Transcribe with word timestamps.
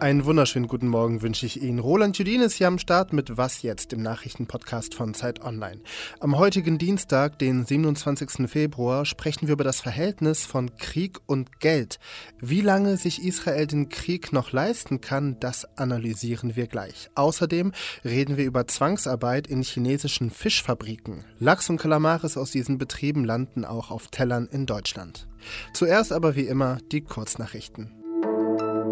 Einen 0.00 0.24
wunderschönen 0.24 0.68
guten 0.68 0.86
Morgen 0.86 1.22
wünsche 1.22 1.44
ich 1.44 1.60
Ihnen. 1.60 1.80
Roland 1.80 2.16
Judin 2.16 2.40
ist 2.40 2.54
hier 2.54 2.68
am 2.68 2.78
Start 2.78 3.12
mit 3.12 3.36
Was 3.36 3.62
jetzt, 3.62 3.90
dem 3.90 4.00
Nachrichtenpodcast 4.00 4.94
von 4.94 5.12
Zeit 5.12 5.42
Online. 5.42 5.80
Am 6.20 6.38
heutigen 6.38 6.78
Dienstag, 6.78 7.36
den 7.40 7.66
27. 7.66 8.48
Februar, 8.48 9.04
sprechen 9.04 9.48
wir 9.48 9.54
über 9.54 9.64
das 9.64 9.80
Verhältnis 9.80 10.46
von 10.46 10.76
Krieg 10.76 11.18
und 11.26 11.58
Geld. 11.58 11.98
Wie 12.40 12.60
lange 12.60 12.96
sich 12.96 13.24
Israel 13.24 13.66
den 13.66 13.88
Krieg 13.88 14.32
noch 14.32 14.52
leisten 14.52 15.00
kann, 15.00 15.40
das 15.40 15.64
analysieren 15.76 16.54
wir 16.54 16.68
gleich. 16.68 17.10
Außerdem 17.16 17.72
reden 18.04 18.36
wir 18.36 18.44
über 18.44 18.68
Zwangsarbeit 18.68 19.48
in 19.48 19.62
chinesischen 19.62 20.30
Fischfabriken. 20.30 21.24
Lachs 21.40 21.70
und 21.70 21.78
Kalamaris 21.78 22.36
aus 22.36 22.52
diesen 22.52 22.78
Betrieben 22.78 23.24
landen 23.24 23.64
auch 23.64 23.90
auf 23.90 24.06
Tellern 24.06 24.46
in 24.46 24.64
Deutschland. 24.64 25.26
Zuerst 25.72 26.12
aber 26.12 26.36
wie 26.36 26.46
immer 26.46 26.78
die 26.92 27.00
Kurznachrichten. 27.00 27.97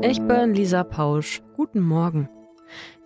Ich 0.02 0.20
bin 0.20 0.54
Lisa 0.54 0.84
Pausch. 0.84 1.42
Guten 1.56 1.80
Morgen. 1.80 2.28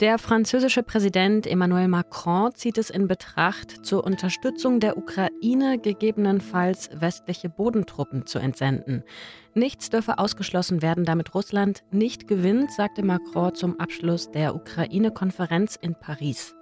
Der 0.00 0.18
französische 0.18 0.82
Präsident 0.82 1.46
Emmanuel 1.46 1.88
Macron 1.88 2.54
zieht 2.54 2.78
es 2.78 2.90
in 2.90 3.06
Betracht, 3.06 3.84
zur 3.84 4.04
Unterstützung 4.04 4.80
der 4.80 4.96
Ukraine 4.96 5.78
gegebenenfalls 5.78 6.90
westliche 6.94 7.48
Bodentruppen 7.48 8.26
zu 8.26 8.38
entsenden. 8.38 9.04
Nichts 9.54 9.90
dürfe 9.90 10.18
ausgeschlossen 10.18 10.80
werden, 10.80 11.04
damit 11.04 11.34
Russland 11.34 11.82
nicht 11.90 12.28
gewinnt, 12.28 12.70
sagte 12.70 13.02
Macron 13.02 13.54
zum 13.54 13.80
Abschluss 13.80 14.30
der 14.30 14.54
Ukraine-Konferenz 14.54 15.76
in 15.80 15.96
Paris. 15.96 16.54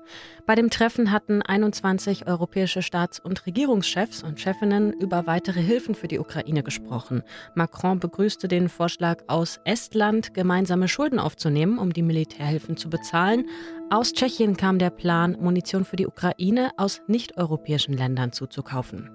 Bei 0.46 0.54
dem 0.54 0.70
Treffen 0.70 1.10
hatten 1.10 1.42
21 1.42 2.26
europäische 2.26 2.80
Staats- 2.80 3.20
und 3.20 3.44
Regierungschefs 3.44 4.22
und 4.22 4.40
Chefinnen 4.40 4.94
über 4.94 5.26
weitere 5.26 5.60
Hilfen 5.60 5.94
für 5.94 6.08
die 6.08 6.18
Ukraine 6.18 6.62
gesprochen. 6.62 7.22
Macron 7.54 8.00
begrüßte 8.00 8.48
den 8.48 8.70
Vorschlag 8.70 9.22
aus 9.26 9.60
Estland, 9.64 10.32
gemeinsame 10.32 10.88
Schulden 10.88 11.18
aufzunehmen, 11.18 11.78
um 11.78 11.92
die 11.92 12.02
Militärhilfen 12.02 12.78
zu 12.78 12.88
bezahlen. 12.88 13.50
Aus 13.90 14.14
Tschechien 14.14 14.56
kam 14.56 14.78
der 14.78 14.90
Plan, 14.90 15.36
Munition 15.38 15.84
für 15.84 15.96
die 15.96 16.06
Ukraine 16.06 16.70
aus 16.78 17.02
nicht-europäischen 17.06 17.92
Ländern 17.92 18.32
zuzukaufen. 18.32 19.10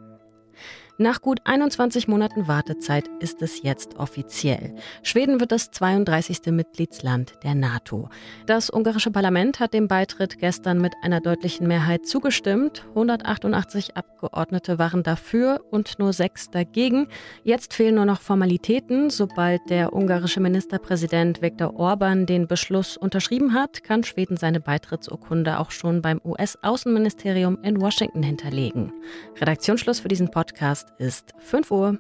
Nach 0.99 1.22
gut 1.22 1.39
21 1.45 2.08
Monaten 2.08 2.47
Wartezeit 2.47 3.09
ist 3.19 3.41
es 3.41 3.63
jetzt 3.63 3.97
offiziell. 3.97 4.75
Schweden 5.02 5.39
wird 5.39 5.52
das 5.52 5.72
32. 5.72 6.52
Mitgliedsland 6.52 7.33
der 7.41 7.55
NATO. 7.55 8.09
Das 8.45 8.69
ungarische 8.72 9.09
Parlament 9.09 9.59
hat 9.59 9.73
dem 9.73 9.88
Beitritt 9.88 10.38
gestern 10.38 10.80
mit 10.80 10.94
einer 11.02 11.19
deutlichen 11.19 11.67
Mehrheit 11.67 12.05
zugestimmt. 12.05 12.86
188 12.89 13.97
Abgeordnete 13.97 14.77
waren 14.77 15.02
dafür 15.02 15.61
und 15.71 15.97
nur 15.97 16.14
sechs 16.14 16.52
dagegen. 16.52 17.08
Jetzt 17.44 17.73
fehlen 17.73 17.95
nur 17.95 18.05
noch 18.05 18.21
Formalitäten. 18.21 19.09
Sobald 19.09 19.67
der 19.71 19.94
ungarische 19.94 20.41
Ministerpräsident 20.41 21.41
Viktor 21.41 21.75
Orban 21.75 22.27
den 22.27 22.45
Beschluss 22.45 22.97
unterschrieben 22.97 23.55
hat, 23.55 23.83
kann 23.83 24.03
Schweden 24.03 24.38
seine 24.38 24.59
Beitrittsurkunde 24.59 25.58
auch 25.58 25.71
schon 25.71 26.03
beim 26.03 26.21
US-Außenministerium 26.23 27.58
in 27.64 27.81
Washington 27.81 28.21
hinterlegen. 28.21 28.94
Redaktionsschluss 29.41 29.99
für 29.99 30.08
diesen 30.08 30.30
Podcast 30.30 30.83
Podcast 30.84 30.88
ist 30.98 31.34
5 31.39 31.72
Uhr. 31.72 32.00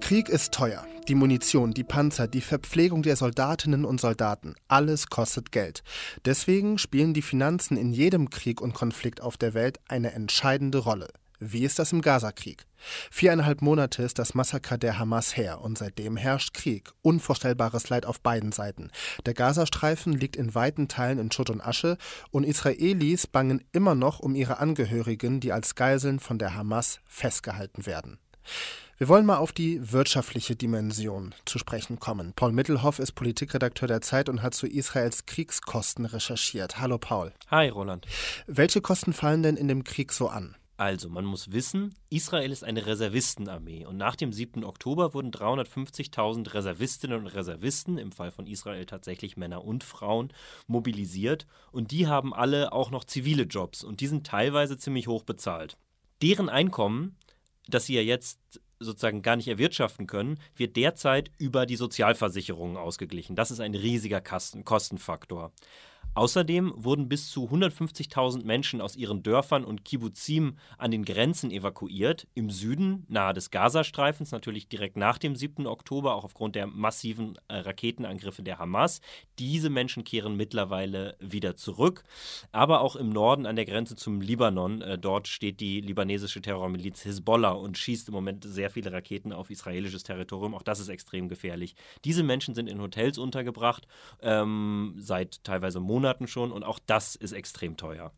Krieg 0.00 0.28
ist 0.28 0.52
teuer. 0.52 0.84
Die 1.08 1.14
Munition, 1.16 1.72
die 1.72 1.82
Panzer, 1.82 2.28
die 2.28 2.40
Verpflegung 2.40 3.02
der 3.02 3.16
Soldatinnen 3.16 3.84
und 3.84 4.00
Soldaten, 4.00 4.54
alles 4.68 5.08
kostet 5.08 5.50
Geld. 5.50 5.82
Deswegen 6.24 6.78
spielen 6.78 7.12
die 7.12 7.22
Finanzen 7.22 7.76
in 7.76 7.92
jedem 7.92 8.30
Krieg 8.30 8.60
und 8.60 8.72
Konflikt 8.72 9.20
auf 9.20 9.36
der 9.36 9.52
Welt 9.54 9.80
eine 9.88 10.12
entscheidende 10.12 10.78
Rolle. 10.78 11.08
Wie 11.44 11.64
ist 11.64 11.80
das 11.80 11.92
im 11.92 12.02
Gazakrieg? 12.02 12.66
Viereinhalb 13.10 13.62
Monate 13.62 14.04
ist 14.04 14.20
das 14.20 14.34
Massaker 14.34 14.78
der 14.78 15.00
Hamas 15.00 15.36
her 15.36 15.60
und 15.60 15.76
seitdem 15.76 16.16
herrscht 16.16 16.54
Krieg. 16.54 16.92
Unvorstellbares 17.02 17.88
Leid 17.88 18.06
auf 18.06 18.20
beiden 18.20 18.52
Seiten. 18.52 18.92
Der 19.26 19.34
Gazastreifen 19.34 20.12
liegt 20.12 20.36
in 20.36 20.54
weiten 20.54 20.86
Teilen 20.86 21.18
in 21.18 21.32
Schutt 21.32 21.50
und 21.50 21.60
Asche 21.60 21.98
und 22.30 22.44
Israelis 22.44 23.26
bangen 23.26 23.64
immer 23.72 23.96
noch 23.96 24.20
um 24.20 24.36
ihre 24.36 24.58
Angehörigen, 24.58 25.40
die 25.40 25.50
als 25.50 25.74
Geiseln 25.74 26.20
von 26.20 26.38
der 26.38 26.54
Hamas 26.54 27.00
festgehalten 27.06 27.86
werden. 27.86 28.18
Wir 28.98 29.08
wollen 29.08 29.26
mal 29.26 29.38
auf 29.38 29.50
die 29.50 29.90
wirtschaftliche 29.90 30.54
Dimension 30.54 31.34
zu 31.44 31.58
sprechen 31.58 31.98
kommen. 31.98 32.34
Paul 32.36 32.52
Mittelhoff 32.52 33.00
ist 33.00 33.12
Politikredakteur 33.12 33.88
der 33.88 34.00
Zeit 34.00 34.28
und 34.28 34.42
hat 34.42 34.54
zu 34.54 34.68
Israels 34.68 35.26
Kriegskosten 35.26 36.04
recherchiert. 36.04 36.78
Hallo 36.78 36.98
Paul. 36.98 37.32
Hi 37.50 37.68
Roland. 37.68 38.06
Welche 38.46 38.80
Kosten 38.80 39.12
fallen 39.12 39.42
denn 39.42 39.56
in 39.56 39.66
dem 39.66 39.82
Krieg 39.82 40.12
so 40.12 40.28
an? 40.28 40.54
Also, 40.82 41.08
man 41.08 41.24
muss 41.24 41.52
wissen, 41.52 41.94
Israel 42.10 42.50
ist 42.50 42.64
eine 42.64 42.86
Reservistenarmee 42.86 43.86
und 43.86 43.98
nach 43.98 44.16
dem 44.16 44.32
7. 44.32 44.64
Oktober 44.64 45.14
wurden 45.14 45.30
350.000 45.30 46.54
Reservistinnen 46.54 47.20
und 47.20 47.28
Reservisten, 47.28 47.98
im 47.98 48.10
Fall 48.10 48.32
von 48.32 48.48
Israel 48.48 48.84
tatsächlich 48.84 49.36
Männer 49.36 49.64
und 49.64 49.84
Frauen, 49.84 50.32
mobilisiert 50.66 51.46
und 51.70 51.92
die 51.92 52.08
haben 52.08 52.34
alle 52.34 52.72
auch 52.72 52.90
noch 52.90 53.04
zivile 53.04 53.44
Jobs 53.44 53.84
und 53.84 54.00
die 54.00 54.08
sind 54.08 54.26
teilweise 54.26 54.76
ziemlich 54.76 55.06
hoch 55.06 55.22
bezahlt. 55.22 55.76
Deren 56.20 56.48
Einkommen, 56.48 57.14
das 57.68 57.86
sie 57.86 57.94
ja 57.94 58.02
jetzt 58.02 58.40
sozusagen 58.80 59.22
gar 59.22 59.36
nicht 59.36 59.46
erwirtschaften 59.46 60.08
können, 60.08 60.40
wird 60.56 60.74
derzeit 60.74 61.30
über 61.38 61.64
die 61.64 61.76
Sozialversicherungen 61.76 62.76
ausgeglichen. 62.76 63.36
Das 63.36 63.52
ist 63.52 63.60
ein 63.60 63.76
riesiger 63.76 64.20
Kostenfaktor. 64.20 65.52
Außerdem 66.14 66.74
wurden 66.76 67.08
bis 67.08 67.30
zu 67.30 67.48
150.000 67.48 68.44
Menschen 68.44 68.82
aus 68.82 68.96
ihren 68.96 69.22
Dörfern 69.22 69.64
und 69.64 69.84
Kibbuzim 69.84 70.58
an 70.76 70.90
den 70.90 71.06
Grenzen 71.06 71.50
evakuiert. 71.50 72.26
Im 72.34 72.50
Süden, 72.50 73.06
nahe 73.08 73.32
des 73.32 73.50
Gazastreifens, 73.50 74.30
natürlich 74.30 74.68
direkt 74.68 74.98
nach 74.98 75.16
dem 75.16 75.34
7. 75.34 75.66
Oktober, 75.66 76.14
auch 76.14 76.24
aufgrund 76.24 76.54
der 76.54 76.66
massiven 76.66 77.38
äh, 77.48 77.56
Raketenangriffe 77.56 78.42
der 78.42 78.58
Hamas. 78.58 79.00
Diese 79.38 79.70
Menschen 79.70 80.04
kehren 80.04 80.36
mittlerweile 80.36 81.16
wieder 81.18 81.56
zurück. 81.56 82.04
Aber 82.52 82.82
auch 82.82 82.96
im 82.96 83.08
Norden 83.08 83.46
an 83.46 83.56
der 83.56 83.64
Grenze 83.64 83.96
zum 83.96 84.20
Libanon, 84.20 84.82
äh, 84.82 84.98
dort 84.98 85.28
steht 85.28 85.60
die 85.60 85.80
libanesische 85.80 86.42
Terrormiliz 86.42 87.06
Hezbollah 87.06 87.52
und 87.52 87.78
schießt 87.78 88.08
im 88.08 88.14
Moment 88.14 88.44
sehr 88.44 88.68
viele 88.68 88.92
Raketen 88.92 89.32
auf 89.32 89.48
israelisches 89.48 90.02
Territorium. 90.02 90.54
Auch 90.54 90.62
das 90.62 90.78
ist 90.78 90.88
extrem 90.88 91.30
gefährlich. 91.30 91.74
Diese 92.04 92.22
Menschen 92.22 92.54
sind 92.54 92.68
in 92.68 92.82
Hotels 92.82 93.16
untergebracht, 93.16 93.88
ähm, 94.20 94.94
seit 94.98 95.42
teilweise 95.42 95.80
Monaten 95.80 96.01
Monaten 96.02 96.26
schon 96.26 96.50
und 96.50 96.64
auch 96.64 96.80
das 96.84 97.14
ist 97.14 97.30
extrem 97.32 97.76
teuer. 97.76 98.10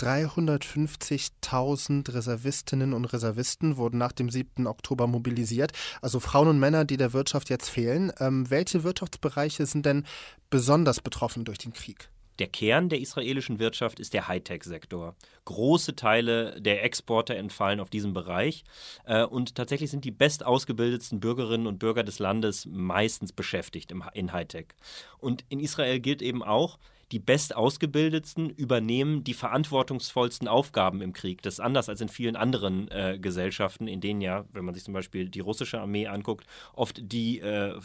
350.000 0.00 2.12
Reservistinnen 2.12 2.92
und 2.92 3.06
Reservisten 3.06 3.78
wurden 3.78 3.96
nach 3.96 4.12
dem 4.12 4.28
7. 4.28 4.66
Oktober 4.66 5.06
mobilisiert, 5.06 5.72
also 6.02 6.20
Frauen 6.20 6.48
und 6.48 6.58
Männer, 6.58 6.84
die 6.84 6.98
der 6.98 7.14
Wirtschaft 7.14 7.48
jetzt 7.48 7.70
fehlen. 7.70 8.12
Ähm, 8.18 8.50
welche 8.50 8.84
Wirtschaftsbereiche 8.84 9.64
sind 9.64 9.86
denn 9.86 10.04
besonders 10.50 11.00
betroffen 11.00 11.46
durch 11.46 11.56
den 11.56 11.72
Krieg? 11.72 12.10
Der 12.38 12.48
Kern 12.48 12.90
der 12.90 13.00
israelischen 13.00 13.58
Wirtschaft 13.58 13.98
ist 13.98 14.12
der 14.12 14.28
Hightech-Sektor. 14.28 15.16
Große 15.46 15.96
Teile 15.96 16.60
der 16.60 16.84
Exporte 16.84 17.34
entfallen 17.34 17.80
auf 17.80 17.88
diesem 17.88 18.12
Bereich. 18.12 18.64
Äh, 19.06 19.24
und 19.24 19.54
tatsächlich 19.54 19.90
sind 19.90 20.04
die 20.04 20.10
bestausgebildetsten 20.10 21.20
Bürgerinnen 21.20 21.66
und 21.66 21.78
Bürger 21.78 22.04
des 22.04 22.18
Landes 22.18 22.66
meistens 22.66 23.32
beschäftigt 23.32 23.94
in 24.12 24.34
Hightech. 24.34 24.66
Und 25.18 25.46
in 25.48 25.60
Israel 25.60 25.98
gilt 26.00 26.20
eben 26.20 26.42
auch, 26.42 26.78
die 27.12 27.18
bestausgebildetsten 27.18 28.50
übernehmen 28.50 29.22
die 29.22 29.34
verantwortungsvollsten 29.34 30.48
Aufgaben 30.48 31.00
im 31.02 31.12
Krieg. 31.12 31.42
Das 31.42 31.54
ist 31.54 31.60
anders 31.60 31.88
als 31.88 32.00
in 32.00 32.08
vielen 32.08 32.36
anderen 32.36 32.88
äh, 32.90 33.18
Gesellschaften, 33.20 33.86
in 33.86 34.00
denen 34.00 34.20
ja, 34.20 34.44
wenn 34.52 34.64
man 34.64 34.74
sich 34.74 34.84
zum 34.84 34.94
Beispiel 34.94 35.28
die 35.28 35.40
russische 35.40 35.80
Armee 35.80 36.08
anguckt, 36.08 36.46
oft 36.74 37.00
die, 37.00 37.38
äh, 37.38 37.78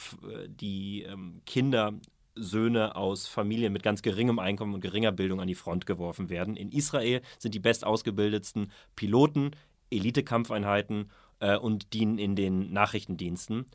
die 0.48 1.04
ähm, 1.04 1.42
Kinder 1.46 1.94
Söhne 2.36 2.96
aus 2.96 3.28
Familien 3.28 3.74
mit 3.74 3.84
ganz 3.84 4.02
geringem 4.02 4.40
Einkommen 4.40 4.74
und 4.74 4.82
geringer 4.82 5.12
Bildung 5.12 5.42
an 5.42 5.48
die 5.48 5.56
Front 5.56 5.86
geworfen 5.86 6.30
werden. 6.30 6.56
In 6.56 6.72
Israel 6.72 7.22
sind 7.38 7.54
die 7.54 7.60
bestausgebildetsten 7.60 8.72
Piloten, 8.96 9.52
Elitekampfeinheiten 9.92 11.12
äh, 11.40 11.58
und 11.58 11.94
dienen 11.94 12.18
in 12.18 12.36
den 12.36 12.72
Nachrichtendiensten. 12.72 13.66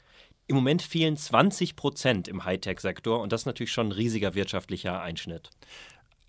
Im 0.48 0.54
Moment 0.54 0.82
fehlen 0.82 1.16
20 1.16 1.75
Prozent 1.75 2.28
im 2.28 2.44
Hightech-Sektor 2.44 3.20
und 3.20 3.32
das 3.32 3.43
ist 3.43 3.46
natürlich 3.46 3.72
schon 3.72 3.88
ein 3.88 3.93
riesiger 3.93 4.34
wirtschaftlicher 4.34 5.00
Einschnitt. 5.00 5.50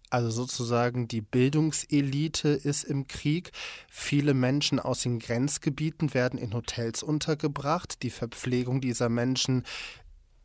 Also 0.09 0.31
sozusagen 0.31 1.07
die 1.07 1.21
Bildungselite 1.21 2.49
ist 2.49 2.83
im 2.83 3.07
Krieg. 3.07 3.51
Viele 3.89 4.33
Menschen 4.33 4.79
aus 4.79 5.01
den 5.01 5.19
Grenzgebieten 5.19 6.13
werden 6.13 6.39
in 6.39 6.53
Hotels 6.53 7.03
untergebracht. 7.03 8.01
Die 8.03 8.09
Verpflegung 8.09 8.79
dieser 8.81 9.09
Menschen 9.09 9.65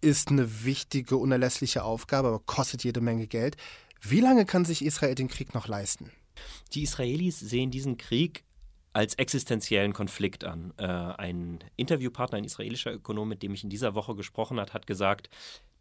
ist 0.01 0.31
eine 0.31 0.65
wichtige, 0.65 1.17
unerlässliche 1.17 1.85
Aufgabe, 1.85 2.29
aber 2.29 2.41
kostet 2.41 2.83
jede 2.83 3.01
Menge 3.01 3.29
Geld. 3.29 3.57
Wie 4.01 4.21
lange 4.21 4.45
kann 4.45 4.65
sich 4.65 4.85
Israel 4.85 5.15
den 5.15 5.29
Krieg 5.29 5.55
noch 5.55 5.69
leisten? 5.69 6.11
Die 6.75 6.83
Israelis 6.83 7.39
sehen 7.39 7.71
diesen 7.71 7.99
Krieg 7.99 8.43
als 8.93 9.15
existenziellen 9.15 9.93
Konflikt 9.93 10.45
an. 10.45 10.73
Äh, 10.77 10.85
ein 10.85 11.61
Interviewpartner, 11.77 12.39
ein 12.39 12.45
israelischer 12.45 12.93
Ökonom, 12.93 13.29
mit 13.29 13.43
dem 13.43 13.55
ich 13.55 13.65
in 13.65 13.71
dieser 13.71 13.95
Woche 13.95 14.15
gesprochen 14.15 14.61
habe, 14.61 14.73
hat 14.73 14.87
gesagt, 14.87 15.31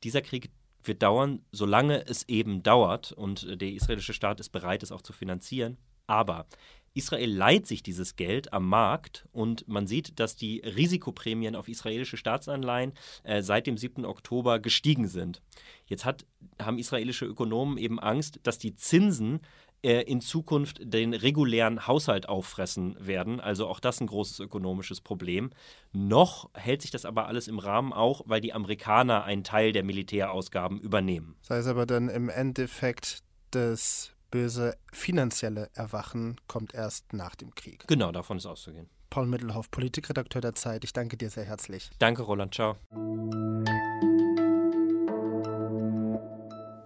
dieser 0.03 0.21
Krieg 0.21 0.49
wird 0.83 1.03
dauern, 1.03 1.45
solange 1.51 2.05
es 2.07 2.27
eben 2.27 2.63
dauert 2.63 3.11
und 3.11 3.61
der 3.61 3.69
israelische 3.69 4.13
Staat 4.13 4.39
ist 4.39 4.49
bereit, 4.49 4.83
es 4.83 4.91
auch 4.91 5.01
zu 5.01 5.13
finanzieren. 5.13 5.77
Aber 6.07 6.47
Israel 6.93 7.31
leiht 7.31 7.67
sich 7.67 7.83
dieses 7.83 8.15
Geld 8.15 8.51
am 8.51 8.67
Markt 8.67 9.25
und 9.31 9.67
man 9.67 9.87
sieht, 9.87 10.19
dass 10.19 10.35
die 10.35 10.59
Risikoprämien 10.59 11.55
auf 11.55 11.69
israelische 11.69 12.17
Staatsanleihen 12.17 12.93
äh, 13.23 13.41
seit 13.41 13.67
dem 13.67 13.77
7. 13.77 14.05
Oktober 14.05 14.59
gestiegen 14.59 15.07
sind. 15.07 15.41
Jetzt 15.85 16.03
hat, 16.03 16.25
haben 16.61 16.77
israelische 16.77 17.25
Ökonomen 17.25 17.77
eben 17.77 17.99
Angst, 17.99 18.39
dass 18.43 18.57
die 18.57 18.75
Zinsen 18.75 19.39
äh, 19.83 20.01
in 20.01 20.21
Zukunft 20.21 20.79
den 20.81 21.13
regulären 21.13 21.87
Haushalt 21.87 22.29
auffressen 22.29 22.95
werden. 22.99 23.39
Also 23.39 23.67
auch 23.67 23.79
das 23.79 23.99
ein 23.99 24.07
großes 24.07 24.39
ökonomisches 24.39 25.01
Problem. 25.01 25.49
Noch 25.91 26.49
hält 26.53 26.81
sich 26.81 26.91
das 26.91 27.05
aber 27.05 27.27
alles 27.27 27.47
im 27.47 27.59
Rahmen, 27.59 27.91
auch 27.93 28.21
weil 28.25 28.41
die 28.41 28.53
Amerikaner 28.53 29.23
einen 29.23 29.43
Teil 29.43 29.71
der 29.71 29.83
Militärausgaben 29.83 30.79
übernehmen. 30.79 31.35
Sei 31.41 31.57
es 31.57 31.67
aber 31.67 31.85
dann 31.85 32.09
im 32.09 32.29
Endeffekt 32.29 33.23
das 33.51 34.11
böse 34.29 34.77
finanzielle 34.91 35.69
Erwachen 35.73 36.35
kommt 36.47 36.73
erst 36.73 37.13
nach 37.13 37.35
dem 37.35 37.53
Krieg. 37.55 37.85
Genau, 37.87 38.11
davon 38.11 38.37
ist 38.37 38.45
auszugehen. 38.45 38.89
Paul 39.09 39.25
Mittelhoff, 39.25 39.69
Politikredakteur 39.71 40.41
der 40.41 40.55
Zeit, 40.55 40.85
ich 40.85 40.93
danke 40.93 41.17
dir 41.17 41.29
sehr 41.29 41.43
herzlich. 41.43 41.89
Danke, 41.99 42.21
Roland. 42.21 42.53
Ciao. 42.53 42.77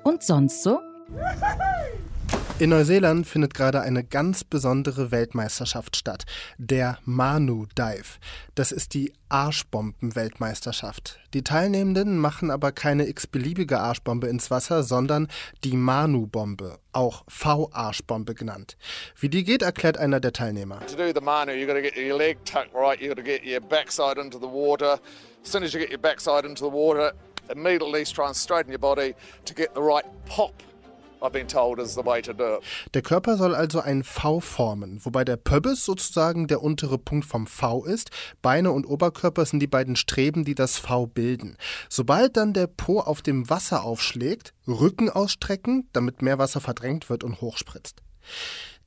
Und 0.03 0.23
sonst 0.23 0.63
so? 0.63 0.79
In 2.57 2.69
Neuseeland 2.69 3.27
findet 3.27 3.53
gerade 3.53 3.81
eine 3.81 4.01
ganz 4.05 4.45
besondere 4.45 5.11
Weltmeisterschaft 5.11 5.97
statt, 5.97 6.23
der 6.57 6.99
Manu 7.03 7.65
Dive. 7.77 8.17
Das 8.55 8.71
ist 8.71 8.93
die 8.93 9.11
Arschbomben-Weltmeisterschaft. 9.27 11.19
Die 11.33 11.43
Teilnehmenden 11.43 12.17
machen 12.17 12.51
aber 12.51 12.71
keine 12.71 13.09
x-beliebige 13.09 13.81
Arschbombe 13.81 14.27
ins 14.27 14.51
Wasser, 14.51 14.83
sondern 14.83 15.27
die 15.65 15.75
Manu-Bombe, 15.75 16.79
auch 16.93 17.25
V-Arschbombe 17.27 18.33
genannt. 18.35 18.77
Wie 19.19 19.27
die 19.27 19.43
geht, 19.43 19.61
erklärt 19.61 19.97
einer 19.97 20.21
der 20.21 20.31
Teilnehmer. 20.31 20.79
To 20.87 20.95
do 20.95 21.11
the 21.13 21.19
Manu, 21.19 21.51
you've 21.51 21.67
got 21.67 21.73
to 21.73 21.81
get 21.81 21.97
your 21.97 22.17
leg 22.17 22.37
tucked 22.45 22.73
right, 22.73 23.01
you've 23.01 23.09
got 23.09 23.17
to 23.17 23.23
get 23.23 23.43
your 23.43 23.59
backside 23.59 24.17
into 24.17 24.39
the 24.39 24.47
water. 24.47 24.97
As 25.43 25.51
soon 25.51 25.63
as 25.63 25.73
you 25.73 25.79
get 25.81 25.89
your 25.89 25.99
backside 25.99 26.45
into 26.45 26.63
the 26.63 26.71
water, 26.71 27.11
immediately 27.49 28.05
try 28.05 28.27
and 28.27 28.35
straighten 28.35 28.71
your 28.71 28.79
body 28.79 29.13
to 29.43 29.53
get 29.53 29.73
the 29.73 29.81
right 29.81 30.05
pop 30.25 30.53
der 32.93 33.01
Körper 33.01 33.37
soll 33.37 33.55
also 33.55 33.79
ein 33.79 34.03
V 34.03 34.39
formen, 34.39 34.99
wobei 35.03 35.23
der 35.23 35.37
Pöbis 35.37 35.85
sozusagen 35.85 36.47
der 36.47 36.61
untere 36.61 36.97
Punkt 36.97 37.25
vom 37.25 37.47
V 37.47 37.85
ist. 37.85 38.09
Beine 38.41 38.71
und 38.71 38.85
Oberkörper 38.85 39.45
sind 39.45 39.59
die 39.59 39.67
beiden 39.67 39.95
Streben, 39.95 40.45
die 40.45 40.55
das 40.55 40.77
V 40.77 41.07
bilden. 41.07 41.57
Sobald 41.89 42.37
dann 42.37 42.53
der 42.53 42.67
Po 42.67 42.99
auf 42.99 43.21
dem 43.21 43.49
Wasser 43.49 43.83
aufschlägt, 43.83 44.53
Rücken 44.67 45.09
ausstrecken, 45.09 45.89
damit 45.93 46.21
mehr 46.21 46.37
Wasser 46.37 46.61
verdrängt 46.61 47.09
wird 47.09 47.23
und 47.23 47.41
hochspritzt. 47.41 48.01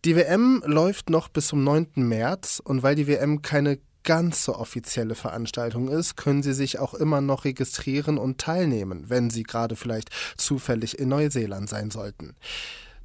Die 0.04 0.14
WM 0.14 0.62
läuft 0.64 1.10
noch 1.10 1.28
bis 1.28 1.48
zum 1.48 1.64
9. 1.64 1.88
März 1.96 2.62
und 2.64 2.84
weil 2.84 2.94
die 2.94 3.08
WM 3.08 3.42
keine 3.42 3.78
ganz 4.04 4.44
so 4.44 4.54
offizielle 4.56 5.14
Veranstaltung 5.14 5.88
ist, 5.88 6.16
können 6.16 6.42
Sie 6.42 6.52
sich 6.52 6.78
auch 6.78 6.94
immer 6.94 7.20
noch 7.20 7.44
registrieren 7.44 8.18
und 8.18 8.38
teilnehmen, 8.38 9.04
wenn 9.08 9.30
Sie 9.30 9.42
gerade 9.42 9.76
vielleicht 9.76 10.10
zufällig 10.36 10.98
in 10.98 11.08
Neuseeland 11.08 11.68
sein 11.68 11.90
sollten. 11.90 12.34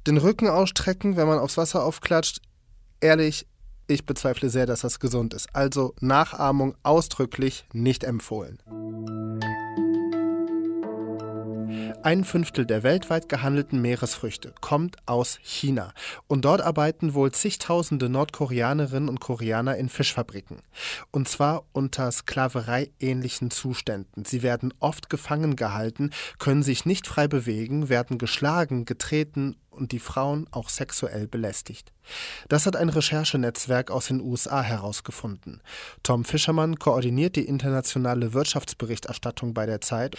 Den 0.06 0.18
Rücken 0.18 0.48
ausstrecken, 0.48 1.16
wenn 1.16 1.28
man 1.28 1.38
aufs 1.38 1.56
Wasser 1.56 1.84
aufklatscht, 1.84 2.40
ehrlich, 3.00 3.46
ich 3.86 4.06
bezweifle 4.06 4.48
sehr, 4.48 4.66
dass 4.66 4.80
das 4.80 4.98
gesund 4.98 5.34
ist. 5.34 5.54
Also 5.54 5.94
Nachahmung 6.00 6.74
ausdrücklich 6.82 7.66
nicht 7.72 8.04
empfohlen. 8.04 8.58
Ein 12.04 12.24
Fünftel 12.24 12.66
der 12.66 12.82
weltweit 12.82 13.30
gehandelten 13.30 13.80
Meeresfrüchte 13.80 14.52
kommt 14.60 14.98
aus 15.06 15.38
China. 15.42 15.94
Und 16.26 16.44
dort 16.44 16.60
arbeiten 16.60 17.14
wohl 17.14 17.32
zigtausende 17.32 18.10
Nordkoreanerinnen 18.10 19.08
und 19.08 19.20
Koreaner 19.20 19.78
in 19.78 19.88
Fischfabriken. 19.88 20.58
Und 21.12 21.30
zwar 21.30 21.64
unter 21.72 22.12
sklavereiähnlichen 22.12 23.50
Zuständen. 23.50 24.26
Sie 24.26 24.42
werden 24.42 24.74
oft 24.80 25.08
gefangen 25.08 25.56
gehalten, 25.56 26.10
können 26.38 26.62
sich 26.62 26.84
nicht 26.84 27.06
frei 27.06 27.26
bewegen, 27.26 27.88
werden 27.88 28.18
geschlagen, 28.18 28.84
getreten 28.84 29.56
und 29.70 29.92
die 29.92 29.98
Frauen 29.98 30.46
auch 30.50 30.68
sexuell 30.68 31.26
belästigt. 31.26 31.90
Das 32.50 32.66
hat 32.66 32.76
ein 32.76 32.90
Recherchenetzwerk 32.90 33.90
aus 33.90 34.08
den 34.08 34.20
USA 34.20 34.60
herausgefunden. 34.60 35.62
Tom 36.02 36.26
Fischermann 36.26 36.78
koordiniert 36.78 37.36
die 37.36 37.46
internationale 37.46 38.34
Wirtschaftsberichterstattung 38.34 39.54
bei 39.54 39.64
der 39.64 39.80
Zeit. 39.80 40.18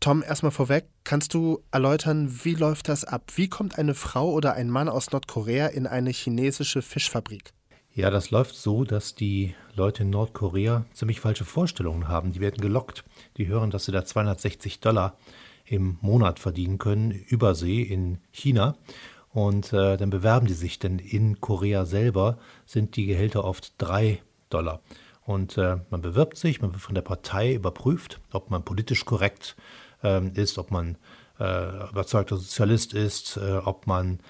Tom, 0.00 0.22
erstmal 0.22 0.52
vorweg, 0.52 0.88
kannst 1.04 1.34
du 1.34 1.62
erläutern, 1.70 2.40
wie 2.44 2.54
läuft 2.54 2.88
das 2.88 3.04
ab? 3.04 3.32
Wie 3.34 3.48
kommt 3.48 3.78
eine 3.78 3.94
Frau 3.94 4.30
oder 4.30 4.54
ein 4.54 4.70
Mann 4.70 4.88
aus 4.88 5.10
Nordkorea 5.10 5.68
in 5.68 5.86
eine 5.86 6.10
chinesische 6.10 6.82
Fischfabrik? 6.82 7.52
Ja, 7.92 8.10
das 8.10 8.30
läuft 8.30 8.54
so, 8.54 8.84
dass 8.84 9.14
die 9.14 9.54
Leute 9.74 10.02
in 10.02 10.10
Nordkorea 10.10 10.84
ziemlich 10.92 11.20
falsche 11.20 11.46
Vorstellungen 11.46 12.08
haben. 12.08 12.30
Die 12.30 12.40
werden 12.40 12.60
gelockt. 12.60 13.04
Die 13.38 13.46
hören, 13.46 13.70
dass 13.70 13.86
sie 13.86 13.92
da 13.92 14.04
260 14.04 14.80
Dollar 14.80 15.16
im 15.64 15.96
Monat 16.02 16.38
verdienen 16.38 16.76
können, 16.76 17.10
übersee 17.10 17.80
in 17.80 18.18
China. 18.32 18.76
Und 19.30 19.72
äh, 19.72 19.96
dann 19.96 20.10
bewerben 20.10 20.46
die 20.46 20.52
sich, 20.52 20.78
denn 20.78 20.98
in 20.98 21.40
Korea 21.40 21.86
selber 21.86 22.38
sind 22.66 22.96
die 22.96 23.06
Gehälter 23.06 23.44
oft 23.44 23.72
3 23.78 24.20
Dollar. 24.50 24.82
Und 25.24 25.58
äh, 25.58 25.78
man 25.90 26.02
bewirbt 26.02 26.36
sich, 26.36 26.60
man 26.60 26.72
wird 26.72 26.82
von 26.82 26.94
der 26.94 27.02
Partei 27.02 27.54
überprüft, 27.54 28.20
ob 28.30 28.50
man 28.50 28.62
politisch 28.62 29.04
korrekt 29.04 29.56
ähm, 30.06 30.32
ist, 30.34 30.58
ob 30.58 30.70
man 30.70 30.96
äh, 31.40 31.88
überzeugter 31.90 32.36
Sozialist 32.36 32.94
ist, 32.94 33.36
äh, 33.36 33.56
ob 33.64 33.86
man 33.86 34.20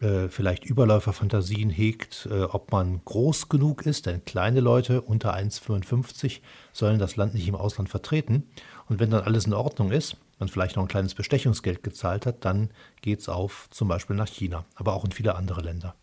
äh, 0.00 0.28
vielleicht 0.28 0.64
Überläuferfantasien 0.64 1.70
hegt, 1.70 2.28
äh, 2.30 2.42
ob 2.42 2.72
man 2.72 3.00
groß 3.04 3.48
genug 3.48 3.86
ist, 3.86 4.06
denn 4.06 4.24
kleine 4.24 4.60
Leute 4.60 5.02
unter 5.02 5.34
1,55 5.34 6.40
sollen 6.72 6.98
das 6.98 7.16
Land 7.16 7.34
nicht 7.34 7.48
im 7.48 7.54
Ausland 7.54 7.88
vertreten. 7.88 8.44
Und 8.88 9.00
wenn 9.00 9.10
dann 9.10 9.24
alles 9.24 9.46
in 9.46 9.54
Ordnung 9.54 9.90
ist, 9.90 10.16
man 10.38 10.48
vielleicht 10.48 10.76
noch 10.76 10.82
ein 10.82 10.88
kleines 10.88 11.14
Bestechungsgeld 11.14 11.82
gezahlt 11.82 12.26
hat, 12.26 12.44
dann 12.44 12.70
geht 13.00 13.20
es 13.20 13.28
auf 13.28 13.68
zum 13.70 13.88
Beispiel 13.88 14.16
nach 14.16 14.28
China, 14.28 14.66
aber 14.74 14.92
auch 14.92 15.04
in 15.04 15.12
viele 15.12 15.34
andere 15.34 15.62
Länder. 15.62 15.94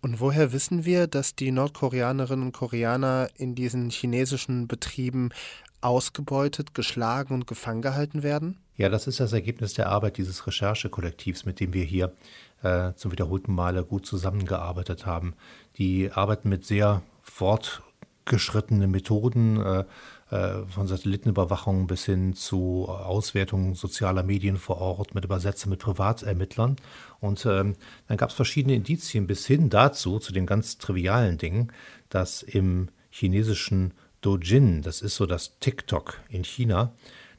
Und 0.00 0.20
woher 0.20 0.52
wissen 0.52 0.84
wir, 0.84 1.06
dass 1.06 1.36
die 1.36 1.52
Nordkoreanerinnen 1.52 2.46
und 2.46 2.52
Koreaner 2.52 3.28
in 3.36 3.54
diesen 3.54 3.90
chinesischen 3.90 4.66
Betrieben 4.66 5.30
ausgebeutet, 5.80 6.74
geschlagen 6.74 7.34
und 7.34 7.46
gefangen 7.46 7.82
gehalten 7.82 8.22
werden? 8.22 8.58
Ja, 8.76 8.88
das 8.88 9.06
ist 9.06 9.20
das 9.20 9.32
Ergebnis 9.32 9.74
der 9.74 9.88
Arbeit 9.88 10.18
dieses 10.18 10.46
Recherchekollektivs, 10.46 11.44
mit 11.44 11.60
dem 11.60 11.72
wir 11.72 11.84
hier 11.84 12.12
äh, 12.62 12.92
zum 12.94 13.12
wiederholten 13.12 13.52
Male 13.52 13.84
gut 13.84 14.06
zusammengearbeitet 14.06 15.06
haben. 15.06 15.34
Die 15.76 16.10
arbeiten 16.12 16.48
mit 16.48 16.64
sehr 16.64 17.02
fortgeschrittenen 17.22 18.90
Methoden, 18.90 19.60
äh, 19.60 19.84
äh, 20.30 20.66
von 20.66 20.86
Satellitenüberwachung 20.86 21.86
bis 21.86 22.04
hin 22.04 22.34
zu 22.34 22.86
Auswertung 22.86 23.74
sozialer 23.74 24.22
Medien 24.22 24.58
vor 24.58 24.78
Ort, 24.78 25.14
mit 25.14 25.24
Übersetzern, 25.24 25.70
mit 25.70 25.80
Privatermittlern. 25.80 26.76
Und 27.18 27.46
ähm, 27.46 27.76
dann 28.08 28.18
gab 28.18 28.28
es 28.28 28.36
verschiedene 28.36 28.74
Indizien 28.74 29.26
bis 29.26 29.46
hin 29.46 29.70
dazu, 29.70 30.18
zu 30.18 30.32
den 30.34 30.44
ganz 30.44 30.76
trivialen 30.76 31.38
Dingen, 31.38 31.72
dass 32.10 32.42
im 32.42 32.88
chinesischen 33.10 33.94
Dojin, 34.20 34.82
das 34.82 35.02
ist 35.02 35.16
so 35.16 35.26
das 35.26 35.58
TikTok 35.60 36.20
in 36.28 36.44
China, 36.44 36.92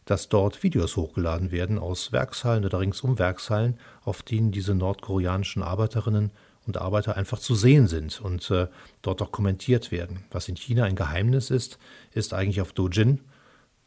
dass 0.05 0.29
dort 0.29 0.63
Videos 0.63 0.95
hochgeladen 0.95 1.51
werden 1.51 1.77
aus 1.77 2.11
Werkshallen 2.11 2.65
oder 2.65 2.79
ringsum 2.79 3.19
Werkshallen, 3.19 3.77
auf 4.03 4.23
denen 4.23 4.51
diese 4.51 4.73
nordkoreanischen 4.73 5.61
Arbeiterinnen 5.61 6.31
und 6.65 6.77
Arbeiter 6.77 7.15
einfach 7.15 7.39
zu 7.39 7.55
sehen 7.55 7.87
sind 7.87 8.21
und 8.21 8.49
äh, 8.51 8.67
dort 9.01 9.21
auch 9.21 9.31
kommentiert 9.31 9.91
werden. 9.91 10.23
Was 10.31 10.47
in 10.47 10.55
China 10.55 10.85
ein 10.85 10.95
Geheimnis 10.95 11.49
ist, 11.51 11.77
ist 12.13 12.33
eigentlich 12.33 12.61
auf 12.61 12.73
Dojin, 12.73 13.19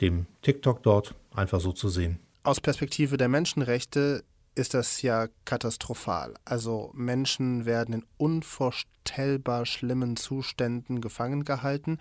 dem 0.01 0.27
TikTok 0.43 0.83
dort, 0.83 1.15
einfach 1.35 1.61
so 1.61 1.73
zu 1.73 1.89
sehen. 1.89 2.19
Aus 2.45 2.61
Perspektive 2.61 3.17
der 3.17 3.29
Menschenrechte 3.29 4.25
ist 4.55 4.75
das 4.75 5.03
ja 5.03 5.29
katastrophal. 5.45 6.35
Also 6.45 6.91
Menschen 6.95 7.65
werden 7.65 7.95
in 7.95 8.05
unvorstellbar 8.19 9.67
schlimmen 9.67 10.17
Zuständen 10.17 11.01
gefangen 11.01 11.45
gehalten, 11.45 11.99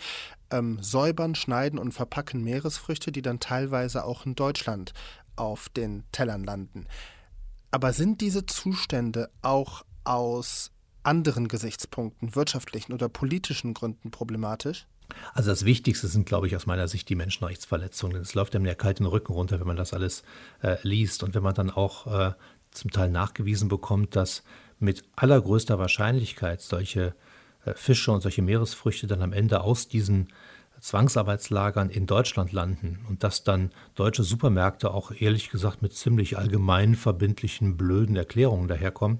ähm, 0.50 0.78
säubern, 0.82 1.36
schneiden 1.36 1.80
und 1.80 1.94
verpacken 1.94 2.44
Meeresfrüchte, 2.44 3.12
die 3.12 3.22
dann 3.22 3.40
teilweise 3.40 4.04
auch 4.04 4.26
in 4.26 4.36
Deutschland 4.36 4.94
auf 5.36 5.70
den 5.70 6.04
Tellern 6.12 6.44
landen. 6.44 6.88
Aber 7.72 7.94
sind 7.94 8.22
diese 8.22 8.46
Zustände 8.46 9.30
auch 9.42 9.84
aus 10.04 10.72
anderen 11.04 11.48
Gesichtspunkten, 11.48 12.36
wirtschaftlichen 12.36 12.94
oder 12.94 13.10
politischen 13.10 13.74
Gründen 13.74 14.12
problematisch? 14.12 14.88
Also 15.34 15.50
das 15.50 15.66
Wichtigste 15.66 16.08
sind, 16.08 16.26
glaube 16.26 16.48
ich, 16.48 16.56
aus 16.56 16.66
meiner 16.66 16.88
Sicht 16.88 17.10
die 17.10 17.16
Menschenrechtsverletzungen. 17.16 18.22
Es 18.22 18.34
läuft 18.34 18.56
einem 18.56 18.66
ja 18.66 18.76
kalt 18.76 19.00
den 19.00 19.06
Rücken 19.06 19.34
runter, 19.34 19.60
wenn 19.60 19.68
man 19.68 19.78
das 19.78 19.94
alles 19.94 20.24
äh, 20.62 20.78
liest 20.84 21.24
und 21.24 21.36
wenn 21.36 21.44
man 21.44 21.54
dann 21.54 21.70
auch 21.70 22.08
äh, 22.08 22.34
zum 22.72 22.92
Teil 22.92 23.10
nachgewiesen 23.10 23.68
bekommt, 23.70 24.16
dass 24.16 24.44
mit 24.80 25.04
allergrößter 25.16 25.78
Wahrscheinlichkeit 25.78 26.62
solche 26.62 27.14
äh, 27.66 27.74
Fische 27.76 28.12
und 28.12 28.22
solche 28.22 28.42
Meeresfrüchte 28.42 29.08
dann 29.08 29.22
am 29.22 29.34
Ende 29.34 29.62
aus 29.62 29.88
diesen 29.88 30.30
Zwangsarbeitslagern 30.80 31.90
in 31.90 32.08
Deutschland 32.08 32.52
landen 32.52 33.06
und 33.08 33.24
dass 33.24 33.44
dann 33.44 33.72
deutsche 33.94 34.24
Supermärkte 34.24 34.92
auch 34.92 35.12
ehrlich 35.12 35.52
gesagt 35.52 35.84
mit 35.84 35.94
ziemlich 35.94 36.38
allgemein 36.40 36.96
verbindlichen, 36.96 37.78
blöden 37.78 38.16
Erklärungen 38.16 38.68
daherkommen, 38.68 39.20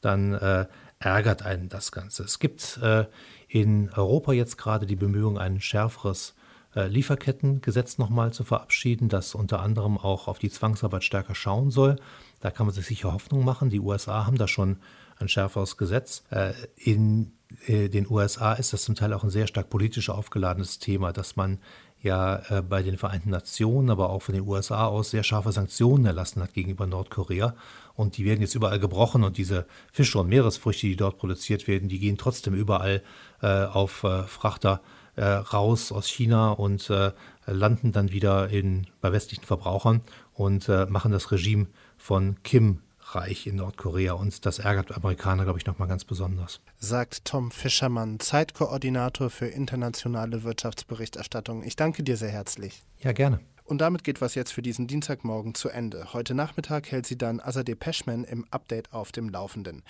dann 0.00 0.32
äh, 0.32 0.66
ärgert 0.98 1.42
einen 1.42 1.68
das 1.68 1.92
Ganze. 1.92 2.24
Es 2.24 2.38
gibt 2.38 2.78
äh, 2.82 3.04
in 3.52 3.90
Europa 3.90 4.32
jetzt 4.32 4.56
gerade 4.56 4.86
die 4.86 4.96
Bemühungen, 4.96 5.36
ein 5.36 5.60
schärferes 5.60 6.34
äh, 6.74 6.86
Lieferkettengesetz 6.86 7.98
nochmal 7.98 8.32
zu 8.32 8.44
verabschieden, 8.44 9.10
das 9.10 9.34
unter 9.34 9.60
anderem 9.60 9.98
auch 9.98 10.26
auf 10.26 10.38
die 10.38 10.48
Zwangsarbeit 10.48 11.04
stärker 11.04 11.34
schauen 11.34 11.70
soll. 11.70 11.96
Da 12.40 12.50
kann 12.50 12.64
man 12.64 12.74
sich 12.74 12.86
sicher 12.86 13.12
Hoffnung 13.12 13.44
machen. 13.44 13.68
Die 13.68 13.80
USA 13.80 14.24
haben 14.24 14.38
da 14.38 14.48
schon 14.48 14.78
ein 15.18 15.28
schärferes 15.28 15.76
Gesetz. 15.76 16.24
Äh, 16.30 16.54
in 16.76 17.32
äh, 17.66 17.90
den 17.90 18.10
USA 18.10 18.54
ist 18.54 18.72
das 18.72 18.84
zum 18.84 18.94
Teil 18.94 19.12
auch 19.12 19.22
ein 19.22 19.28
sehr 19.28 19.46
stark 19.46 19.68
politisch 19.68 20.08
aufgeladenes 20.08 20.78
Thema, 20.78 21.12
dass 21.12 21.36
man 21.36 21.58
ja 22.02 22.42
äh, 22.50 22.62
bei 22.62 22.82
den 22.82 22.98
Vereinten 22.98 23.30
Nationen, 23.30 23.90
aber 23.90 24.10
auch 24.10 24.22
von 24.22 24.34
den 24.34 24.46
USA 24.46 24.86
aus 24.86 25.10
sehr 25.10 25.22
scharfe 25.22 25.52
Sanktionen 25.52 26.06
erlassen 26.06 26.42
hat 26.42 26.52
gegenüber 26.52 26.86
Nordkorea. 26.86 27.54
Und 27.94 28.16
die 28.16 28.24
werden 28.24 28.40
jetzt 28.40 28.54
überall 28.54 28.80
gebrochen 28.80 29.22
und 29.22 29.36
diese 29.36 29.66
Fische 29.92 30.18
und 30.18 30.28
Meeresfrüchte, 30.28 30.86
die 30.86 30.96
dort 30.96 31.18
produziert 31.18 31.68
werden, 31.68 31.88
die 31.88 31.98
gehen 31.98 32.18
trotzdem 32.18 32.54
überall 32.54 33.02
äh, 33.42 33.64
auf 33.64 34.04
äh, 34.04 34.24
Frachter 34.24 34.80
äh, 35.14 35.24
raus 35.24 35.92
aus 35.92 36.06
China 36.06 36.52
und 36.52 36.88
äh, 36.90 37.12
landen 37.46 37.92
dann 37.92 38.12
wieder 38.12 38.48
in, 38.48 38.86
bei 39.00 39.12
westlichen 39.12 39.44
Verbrauchern 39.44 40.00
und 40.34 40.68
machen 40.88 41.12
das 41.12 41.30
Regime 41.30 41.66
von 41.98 42.36
Kim 42.42 42.78
reich 43.14 43.46
in 43.46 43.56
Nordkorea 43.56 44.14
und 44.14 44.44
das 44.46 44.58
ärgert 44.58 44.96
Amerikaner, 44.96 45.44
glaube 45.44 45.58
ich, 45.58 45.66
nochmal 45.66 45.88
ganz 45.88 46.04
besonders. 46.04 46.60
Sagt 46.78 47.24
Tom 47.24 47.50
Fischermann, 47.50 48.20
Zeitkoordinator 48.20 49.30
für 49.30 49.46
internationale 49.46 50.42
Wirtschaftsberichterstattung. 50.42 51.62
Ich 51.62 51.76
danke 51.76 52.02
dir 52.02 52.16
sehr 52.16 52.30
herzlich. 52.30 52.82
Ja, 53.00 53.12
gerne. 53.12 53.40
Und 53.64 53.78
damit 53.80 54.04
geht 54.04 54.20
was 54.20 54.34
jetzt 54.34 54.52
für 54.52 54.62
diesen 54.62 54.86
Dienstagmorgen 54.86 55.54
zu 55.54 55.68
Ende. 55.68 56.12
Heute 56.12 56.34
Nachmittag 56.34 56.90
hält 56.90 57.06
sie 57.06 57.16
dann 57.16 57.40
Azadeh 57.40 57.74
Peschman 57.74 58.24
im 58.24 58.44
Update 58.50 58.92
auf 58.92 59.12
dem 59.12 59.28
Laufenden. 59.28 59.82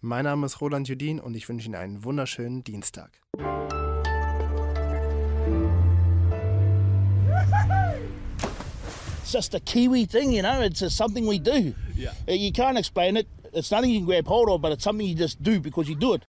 Mein 0.00 0.24
Name 0.24 0.46
ist 0.46 0.60
Roland 0.60 0.88
Judin 0.88 1.20
und 1.20 1.34
ich 1.34 1.48
wünsche 1.48 1.66
Ihnen 1.66 1.76
einen 1.76 2.04
wunderschönen 2.04 2.64
Dienstag. 2.64 3.10
It's 9.30 9.46
just 9.46 9.54
a 9.54 9.60
Kiwi 9.60 10.06
thing, 10.06 10.32
you 10.32 10.42
know. 10.42 10.60
It's 10.60 10.80
just 10.80 10.96
something 10.96 11.24
we 11.24 11.38
do. 11.38 11.72
Yeah. 11.94 12.10
You 12.26 12.50
can't 12.50 12.76
explain 12.76 13.16
it. 13.16 13.28
It's 13.52 13.70
nothing 13.70 13.90
you 13.90 14.00
can 14.00 14.06
grab 14.06 14.26
hold 14.26 14.50
of, 14.50 14.60
but 14.60 14.72
it's 14.72 14.82
something 14.82 15.06
you 15.06 15.14
just 15.14 15.40
do 15.40 15.60
because 15.60 15.88
you 15.88 15.94
do 15.94 16.14
it. 16.14 16.24